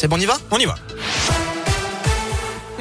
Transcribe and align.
Seb, 0.00 0.14
on 0.14 0.22
y 0.22 0.24
va? 0.24 0.38
On 0.48 0.58
y 0.58 0.64
va. 0.64 0.78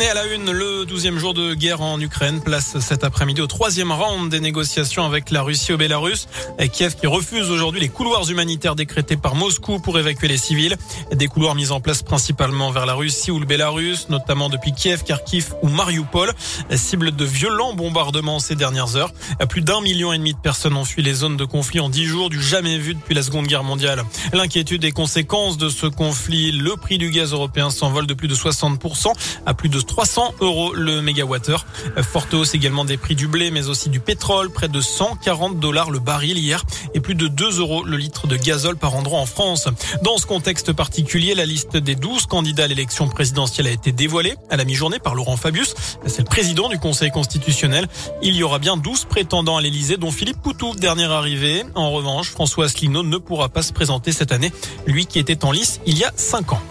Et 0.02 0.08
à 0.08 0.14
la 0.14 0.28
une, 0.28 0.50
le 0.50 0.86
douzième 0.86 1.18
jour 1.18 1.34
de 1.34 1.54
guerre 1.54 1.82
en 1.82 2.00
Ukraine 2.00 2.40
place 2.40 2.80
cet 2.80 3.04
après-midi 3.04 3.42
au 3.42 3.48
troisième 3.48 3.92
round 3.92 4.32
des 4.32 4.40
négociations 4.40 5.04
avec 5.04 5.30
la 5.30 5.42
Russie 5.42 5.74
au 5.74 5.78
Bélarus. 5.78 6.30
Kiev 6.72 6.96
qui 6.96 7.06
refuse 7.06 7.50
aujourd'hui 7.50 7.82
les 7.82 7.90
couloirs 7.90 8.30
humanitaires 8.30 8.76
décrétés 8.76 9.18
par 9.18 9.36
Moscou 9.36 9.80
pour 9.80 10.00
évacuer 10.00 10.30
les 10.30 10.38
civils. 10.38 10.78
Des 11.12 11.28
couloirs 11.28 11.54
mis 11.54 11.72
en 11.72 11.82
place 11.82 12.02
principalement 12.02 12.72
vers 12.72 12.86
la 12.86 12.94
Russie 12.94 13.30
ou 13.30 13.40
le 13.40 13.46
Bélarus, 13.46 14.08
notamment 14.08 14.48
depuis 14.48 14.72
Kiev, 14.72 15.04
Kharkiv 15.04 15.54
ou 15.64 15.68
Mariupol. 15.68 16.32
Cible 16.76 17.14
de 17.14 17.26
violents 17.26 17.74
bombardements 17.74 18.40
ces 18.40 18.56
dernières 18.56 18.96
heures. 18.96 19.12
Plus 19.50 19.62
d'un 19.62 19.82
million 19.82 20.14
et 20.14 20.18
demi 20.18 20.34
de 20.34 20.40
personnes 20.40 20.78
ont 20.78 20.86
fui 20.86 21.02
les 21.02 21.14
zones 21.14 21.36
de 21.36 21.46
conflit 21.46 21.82
en 21.82 21.90
dix 21.90 22.06
jours, 22.06 22.30
du 22.30 22.42
jamais 22.42 22.78
vu 22.78 22.94
depuis 22.94 23.16
la 23.16 23.24
Seconde 23.24 23.48
Guerre 23.48 23.66
mondiale. 23.66 24.04
L'inquiétude 24.32 24.82
des 24.82 24.94
conséquences 24.94 25.58
de 25.58 25.68
ce 25.68 25.88
conflit, 25.88 26.54
le 26.54 26.78
prix 26.78 26.98
du 26.98 27.10
gaz 27.10 27.34
européen 27.34 27.70
s'envole 27.70 28.08
de 28.08 28.14
plus 28.14 28.30
de 28.30 28.36
60% 28.36 29.12
à 29.46 29.54
plus 29.54 29.68
de 29.68 29.89
300 29.90 30.36
euros 30.40 30.74
le 30.74 31.02
mégawattheure. 31.02 31.66
Forte 32.04 32.36
hausse 32.36 32.54
également 32.54 32.86
des 32.86 32.96
prix 32.96 33.16
du 33.16 33.28
blé, 33.28 33.50
mais 33.50 33.68
aussi 33.70 33.90
du 33.90 34.00
pétrole, 34.00 34.52
près 34.52 34.68
de 34.68 34.80
140 34.80 35.60
dollars 35.60 35.90
le 35.90 35.98
baril 35.98 36.38
hier 36.38 36.64
et 36.94 37.00
plus 37.00 37.16
de 37.16 37.28
2 37.28 37.60
euros 37.60 37.84
le 37.84 37.98
litre 37.98 38.28
de 38.28 38.38
gazole 38.38 38.78
par 38.78 38.96
endroit 38.96 39.20
en 39.20 39.26
France. 39.26 39.68
Dans 40.04 40.18
ce 40.20 40.28
contexte 40.28 40.74
particulier, 40.74 41.34
la 41.34 41.46
liste 41.46 41.76
des 41.76 41.96
12 41.96 42.28
candidats 42.28 42.66
à 42.66 42.68
l'élection 42.68 43.10
présidentielle 43.10 43.66
a 43.66 43.72
été 43.72 43.92
dévoilée 43.92 44.36
à 44.52 44.58
la 44.58 44.64
mi-journée 44.64 45.00
par 45.00 45.16
Laurent 45.16 45.38
Fabius. 45.38 45.74
C'est 46.06 46.20
le 46.20 46.26
président 46.26 46.70
du 46.70 46.78
Conseil 46.78 47.10
constitutionnel. 47.10 47.88
Il 48.22 48.36
y 48.36 48.44
aura 48.44 48.60
bien 48.60 48.78
12 48.78 49.06
prétendants 49.06 49.58
à 49.58 49.62
l'Elysée, 49.62 49.98
dont 49.98 50.12
Philippe 50.12 50.42
Poutou, 50.42 50.76
dernier 50.76 51.06
arrivé. 51.06 51.64
En 51.74 51.90
revanche, 51.90 52.30
François 52.30 52.66
Asselineau 52.66 53.02
ne 53.02 53.18
pourra 53.18 53.50
pas 53.50 53.64
se 53.64 53.74
présenter 53.74 54.12
cette 54.12 54.32
année, 54.32 54.52
lui 54.86 55.08
qui 55.08 55.18
était 55.18 55.44
en 55.44 55.52
lice 55.52 55.82
il 55.88 55.98
y 55.98 56.04
a 56.04 56.14
5 56.16 56.54
ans. 56.54 56.62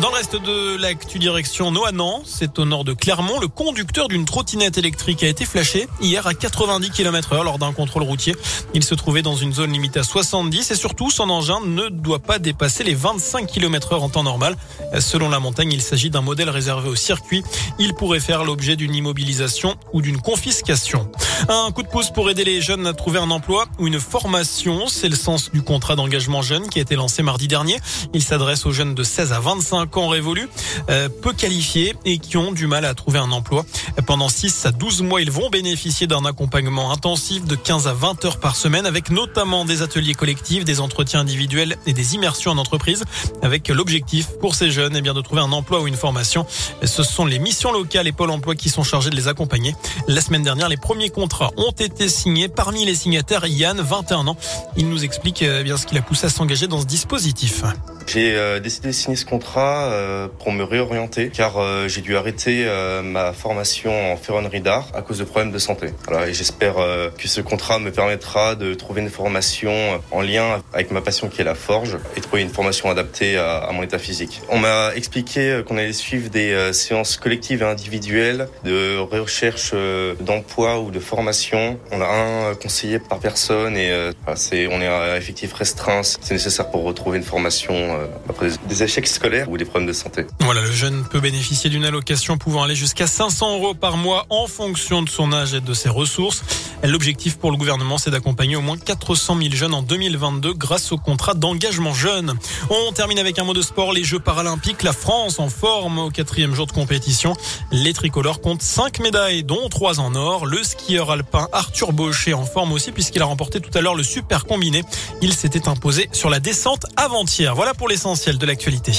Dans 0.00 0.08
le 0.08 0.14
reste 0.16 0.36
de 0.36 0.76
l'actu 0.76 1.18
direction 1.18 1.70
Noanan, 1.70 2.22
c'est 2.24 2.58
au 2.58 2.64
nord 2.64 2.82
de 2.82 2.94
Clermont, 2.94 3.38
le 3.38 3.46
conducteur 3.46 4.08
d'une 4.08 4.24
trottinette 4.24 4.78
électrique 4.78 5.22
a 5.22 5.28
été 5.28 5.44
flashé 5.44 5.86
hier 6.00 6.26
à 6.26 6.32
90 6.32 6.90
km 6.90 7.34
heure 7.34 7.44
lors 7.44 7.58
d'un 7.58 7.72
contrôle 7.72 8.02
routier. 8.02 8.34
Il 8.72 8.82
se 8.82 8.94
trouvait 8.94 9.20
dans 9.20 9.36
une 9.36 9.52
zone 9.52 9.70
limitée 9.70 10.00
à 10.00 10.02
70 10.02 10.70
et 10.70 10.74
surtout 10.76 11.10
son 11.10 11.28
engin 11.28 11.60
ne 11.64 11.88
doit 11.88 12.20
pas 12.20 12.38
dépasser 12.38 12.84
les 12.84 12.94
25 12.94 13.46
km 13.46 13.92
heure 13.92 14.02
en 14.02 14.08
temps 14.08 14.22
normal. 14.22 14.56
Selon 14.98 15.28
la 15.28 15.40
montagne, 15.40 15.72
il 15.72 15.82
s'agit 15.82 16.08
d'un 16.08 16.22
modèle 16.22 16.48
réservé 16.48 16.88
au 16.88 16.96
circuit. 16.96 17.44
Il 17.78 17.94
pourrait 17.94 18.20
faire 18.20 18.44
l'objet 18.44 18.76
d'une 18.76 18.94
immobilisation 18.94 19.76
ou 19.92 20.00
d'une 20.00 20.20
confiscation. 20.20 21.10
Un 21.48 21.70
coup 21.70 21.82
de 21.82 21.88
pouce 21.88 22.10
pour 22.10 22.30
aider 22.30 22.44
les 22.44 22.62
jeunes 22.62 22.86
à 22.86 22.94
trouver 22.94 23.18
un 23.18 23.30
emploi 23.30 23.66
ou 23.78 23.86
une 23.88 24.00
formation. 24.00 24.88
C'est 24.88 25.10
le 25.10 25.16
sens 25.16 25.50
du 25.52 25.60
contrat 25.60 25.96
d'engagement 25.96 26.40
jeune 26.40 26.68
qui 26.68 26.78
a 26.78 26.82
été 26.82 26.96
lancé 26.96 27.22
mardi 27.22 27.46
dernier. 27.46 27.78
Il 28.14 28.22
s'adresse 28.22 28.64
aux 28.64 28.72
jeunes 28.72 28.94
de 28.94 29.02
16 29.02 29.32
à 29.32 29.40
25 29.40 29.81
ans 29.96 30.08
révolus, 30.08 30.48
euh, 30.90 31.08
peu 31.08 31.32
qualifiés 31.32 31.94
et 32.04 32.18
qui 32.18 32.36
ont 32.36 32.52
du 32.52 32.66
mal 32.66 32.84
à 32.84 32.94
trouver 32.94 33.18
un 33.18 33.30
emploi. 33.32 33.64
Pendant 34.06 34.28
6 34.28 34.66
à 34.66 34.72
12 34.72 35.02
mois, 35.02 35.20
ils 35.20 35.30
vont 35.30 35.50
bénéficier 35.50 36.06
d'un 36.06 36.24
accompagnement 36.24 36.90
intensif 36.90 37.44
de 37.44 37.56
15 37.56 37.86
à 37.86 37.92
20 37.92 38.24
heures 38.24 38.40
par 38.40 38.56
semaine 38.56 38.86
avec 38.86 39.10
notamment 39.10 39.64
des 39.64 39.82
ateliers 39.82 40.14
collectifs, 40.14 40.64
des 40.64 40.80
entretiens 40.80 41.20
individuels 41.20 41.76
et 41.86 41.92
des 41.92 42.14
immersions 42.14 42.50
en 42.50 42.58
entreprise 42.58 43.04
avec 43.42 43.68
l'objectif 43.68 44.28
pour 44.40 44.54
ces 44.54 44.70
jeunes 44.70 44.94
eh 44.96 45.00
bien, 45.00 45.14
de 45.14 45.20
trouver 45.20 45.42
un 45.42 45.52
emploi 45.52 45.80
ou 45.80 45.86
une 45.86 45.96
formation. 45.96 46.46
Ce 46.82 47.02
sont 47.02 47.26
les 47.26 47.38
missions 47.38 47.72
locales 47.72 48.06
et 48.06 48.12
Pôle 48.12 48.30
emploi 48.30 48.54
qui 48.54 48.68
sont 48.68 48.82
chargés 48.82 49.10
de 49.10 49.16
les 49.16 49.28
accompagner. 49.28 49.74
La 50.08 50.20
semaine 50.20 50.42
dernière, 50.42 50.68
les 50.68 50.76
premiers 50.76 51.10
contrats 51.10 51.50
ont 51.56 51.72
été 51.72 52.08
signés. 52.08 52.48
Parmi 52.48 52.84
les 52.84 52.94
signataires, 52.94 53.46
Yann, 53.46 53.80
21 53.80 54.26
ans. 54.26 54.36
Il 54.76 54.88
nous 54.88 55.04
explique 55.04 55.42
eh 55.42 55.62
bien 55.62 55.76
ce 55.76 55.86
qu'il 55.86 55.98
a 55.98 56.02
poussé 56.02 56.26
à 56.26 56.30
s'engager 56.30 56.66
dans 56.66 56.80
ce 56.80 56.86
dispositif. 56.86 57.62
J'ai 58.06 58.36
euh, 58.36 58.60
décidé 58.60 58.88
de 58.88 58.92
signer 58.92 59.16
ce 59.16 59.24
contrat 59.24 59.71
euh, 59.80 60.28
pour 60.38 60.52
me 60.52 60.62
réorienter 60.62 61.30
car 61.30 61.58
euh, 61.58 61.88
j'ai 61.88 62.00
dû 62.00 62.16
arrêter 62.16 62.66
ma 63.02 63.32
formation 63.32 64.12
en 64.12 64.16
ferronnerie 64.16 64.60
d'art 64.60 64.88
à 64.94 65.02
cause 65.02 65.18
de 65.18 65.24
problèmes 65.24 65.52
de 65.52 65.58
santé. 65.58 65.88
Et 66.26 66.34
j'espère 66.34 66.74
que 66.74 67.28
ce 67.28 67.40
contrat 67.40 67.78
me 67.78 67.90
permettra 67.90 68.54
de 68.54 68.74
trouver 68.74 69.02
une 69.02 69.10
formation 69.10 69.72
en 70.10 70.20
lien 70.20 70.62
avec 70.72 70.90
ma 70.90 71.00
passion 71.00 71.28
qui 71.28 71.40
est 71.40 71.44
la 71.44 71.54
forge 71.54 71.98
et 72.16 72.20
trouver 72.20 72.42
une 72.42 72.48
formation 72.48 72.90
adaptée 72.90 73.36
à, 73.36 73.70
mon 73.72 73.82
état 73.82 73.98
physique. 73.98 74.42
On 74.48 74.58
m'a 74.58 74.94
expliqué 74.94 75.62
qu'on 75.66 75.76
allait 75.76 75.92
suivre 75.92 76.30
des 76.30 76.72
séances 76.72 77.16
collectives 77.16 77.62
et 77.62 77.66
individuelles 77.66 78.48
de 78.64 78.98
recherche 78.98 79.74
d'emploi 80.20 80.80
ou 80.80 80.90
de 80.90 81.00
formation. 81.00 81.78
On 81.90 82.00
a 82.00 82.06
un 82.06 82.54
conseiller 82.54 82.98
par 82.98 83.18
personne 83.18 83.76
et 83.76 84.10
c'est 84.36 84.66
on 84.66 84.80
est 84.80 84.86
à 84.86 85.16
effectif 85.16 85.52
restreint. 85.52 86.02
C'est 86.02 86.34
nécessaire 86.34 86.70
pour 86.70 86.84
retrouver 86.84 87.18
une 87.18 87.24
formation 87.24 87.74
euh, 87.74 88.06
après 88.28 88.48
des 88.68 88.82
échecs 88.82 89.06
scolaires 89.06 89.50
ou 89.50 89.56
des 89.62 89.70
problèmes 89.70 89.88
de 89.88 89.92
santé. 89.92 90.26
Voilà, 90.40 90.60
le 90.60 90.72
jeune 90.72 91.04
peut 91.04 91.20
bénéficier 91.20 91.70
d'une 91.70 91.84
allocation 91.84 92.36
pouvant 92.36 92.62
aller 92.62 92.74
jusqu'à 92.74 93.06
500 93.06 93.58
euros 93.58 93.74
par 93.74 93.96
mois 93.96 94.26
en 94.28 94.46
fonction 94.46 95.02
de 95.02 95.08
son 95.08 95.32
âge 95.32 95.54
et 95.54 95.60
de 95.60 95.74
ses 95.74 95.88
ressources. 95.88 96.42
L'objectif 96.82 97.36
pour 97.36 97.52
le 97.52 97.56
gouvernement, 97.56 97.96
c'est 97.96 98.10
d'accompagner 98.10 98.56
au 98.56 98.60
moins 98.60 98.76
400 98.76 99.38
000 99.40 99.54
jeunes 99.54 99.74
en 99.74 99.82
2022 99.82 100.54
grâce 100.54 100.90
au 100.90 100.98
contrat 100.98 101.34
d'engagement 101.34 101.94
jeune. 101.94 102.34
On 102.70 102.92
termine 102.92 103.20
avec 103.20 103.38
un 103.38 103.44
mot 103.44 103.54
de 103.54 103.62
sport. 103.62 103.92
Les 103.92 104.02
Jeux 104.02 104.18
paralympiques, 104.18 104.82
la 104.82 104.92
France 104.92 105.38
en 105.38 105.48
forme 105.48 105.98
au 105.98 106.10
quatrième 106.10 106.54
jour 106.54 106.66
de 106.66 106.72
compétition. 106.72 107.34
Les 107.70 107.92
tricolores 107.92 108.40
comptent 108.40 108.62
5 108.62 108.98
médailles, 108.98 109.44
dont 109.44 109.68
3 109.68 110.00
en 110.00 110.14
or. 110.16 110.44
Le 110.44 110.62
skieur 110.62 111.10
alpin 111.10 111.48
Arthur 111.52 111.92
Baucher 111.92 112.34
en 112.34 112.44
forme 112.44 112.72
aussi 112.72 112.90
puisqu'il 112.90 113.22
a 113.22 113.26
remporté 113.26 113.60
tout 113.60 113.76
à 113.78 113.80
l'heure 113.80 113.94
le 113.94 114.02
super 114.02 114.44
combiné. 114.44 114.82
Il 115.20 115.34
s'était 115.34 115.68
imposé 115.68 116.08
sur 116.12 116.30
la 116.30 116.40
descente 116.40 116.86
avant-hier. 116.96 117.54
Voilà 117.54 117.74
pour 117.74 117.88
l'essentiel 117.88 118.38
de 118.38 118.46
l'actualité. 118.46 118.92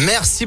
Merci 0.00 0.46